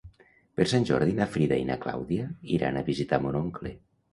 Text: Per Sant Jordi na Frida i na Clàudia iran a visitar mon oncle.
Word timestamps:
Per 0.59 0.65
Sant 0.71 0.87
Jordi 0.89 1.13
na 1.19 1.27
Frida 1.35 1.59
i 1.65 1.67
na 1.67 1.77
Clàudia 1.85 2.27
iran 2.59 2.81
a 2.81 2.85
visitar 2.91 3.25
mon 3.27 3.39
oncle. 3.45 3.79